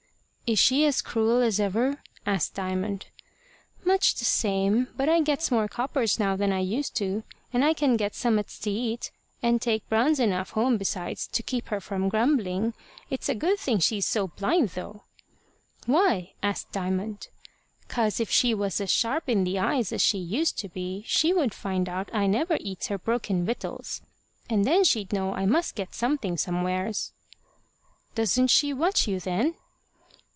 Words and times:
"Is 0.47 0.59
she 0.59 0.85
as 0.85 1.01
cruel 1.01 1.41
as 1.41 1.61
ever?" 1.61 2.03
asked 2.25 2.55
Diamond. 2.55 3.05
"Much 3.85 4.15
the 4.15 4.25
same. 4.25 4.89
But 4.97 5.07
I 5.07 5.21
gets 5.21 5.49
more 5.49 5.69
coppers 5.69 6.19
now 6.19 6.35
than 6.35 6.51
I 6.51 6.59
used 6.59 6.93
to, 6.97 7.23
and 7.53 7.63
I 7.63 7.71
can 7.73 7.95
get 7.95 8.11
summats 8.11 8.59
to 8.63 8.69
eat, 8.69 9.11
and 9.41 9.61
take 9.61 9.87
browns 9.87 10.19
enough 10.19 10.49
home 10.49 10.77
besides 10.77 11.25
to 11.27 11.41
keep 11.41 11.69
her 11.69 11.79
from 11.79 12.09
grumbling. 12.09 12.73
It's 13.09 13.29
a 13.29 13.33
good 13.33 13.59
thing 13.59 13.79
she's 13.79 14.05
so 14.05 14.27
blind, 14.27 14.71
though." 14.71 15.05
"Why?" 15.85 16.33
asked 16.43 16.73
Diamond. 16.73 17.29
"'Cause 17.87 18.19
if 18.19 18.29
she 18.29 18.53
was 18.53 18.81
as 18.81 18.91
sharp 18.91 19.29
in 19.29 19.45
the 19.45 19.57
eyes 19.57 19.93
as 19.93 20.01
she 20.01 20.17
used 20.17 20.59
to 20.59 20.67
be, 20.67 21.05
she 21.07 21.31
would 21.31 21.53
find 21.53 21.87
out 21.87 22.09
I 22.13 22.27
never 22.27 22.57
eats 22.59 22.87
her 22.87 22.97
broken 22.97 23.45
wittles, 23.45 24.01
and 24.49 24.65
then 24.65 24.83
she'd 24.83 25.13
know 25.13 25.33
as 25.33 25.43
I 25.43 25.45
must 25.45 25.75
get 25.75 25.95
something 25.95 26.35
somewheres." 26.35 27.13
"Doesn't 28.15 28.47
she 28.47 28.73
watch 28.73 29.07
you, 29.07 29.21
then?" 29.21 29.55